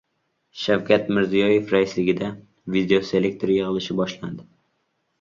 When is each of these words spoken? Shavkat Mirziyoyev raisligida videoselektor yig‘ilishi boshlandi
Shavkat 0.61 1.11
Mirziyoyev 1.17 1.69
raisligida 1.75 2.33
videoselektor 2.79 3.57
yig‘ilishi 3.57 4.03
boshlandi 4.05 4.53